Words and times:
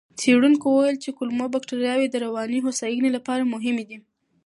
څېړونکو 0.19 0.65
وویل 0.69 0.97
چې 1.03 1.09
کولمو 1.17 1.45
بکتریاوې 1.53 2.07
د 2.09 2.15
رواني 2.25 2.59
هوساینې 2.65 3.09
لپاره 3.17 3.51
مهمې 3.53 3.83
دي. 3.89 3.97